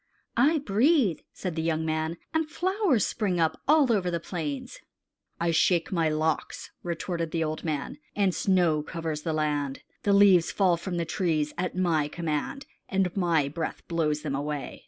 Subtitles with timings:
[0.37, 4.79] "I breathe," said the young man, "and flowers spring up all over the plains."
[5.39, 9.83] "I shake my locks," retorted the old man, "and snow covers the land.
[10.01, 14.79] The leaves fall from the trees at my command, and my breath blows them away.